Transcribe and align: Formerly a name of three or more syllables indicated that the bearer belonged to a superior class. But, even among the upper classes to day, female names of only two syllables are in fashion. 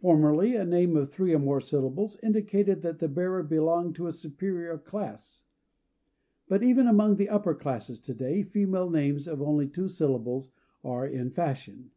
Formerly 0.00 0.56
a 0.56 0.64
name 0.64 0.96
of 0.96 1.10
three 1.12 1.34
or 1.34 1.38
more 1.38 1.60
syllables 1.60 2.16
indicated 2.22 2.80
that 2.80 2.98
the 2.98 3.08
bearer 3.08 3.42
belonged 3.42 3.94
to 3.96 4.06
a 4.06 4.12
superior 4.12 4.78
class. 4.78 5.44
But, 6.48 6.62
even 6.62 6.86
among 6.86 7.16
the 7.16 7.28
upper 7.28 7.54
classes 7.54 8.00
to 8.00 8.14
day, 8.14 8.42
female 8.42 8.88
names 8.88 9.28
of 9.28 9.42
only 9.42 9.68
two 9.68 9.88
syllables 9.90 10.50
are 10.82 11.06
in 11.06 11.28
fashion. 11.28 11.90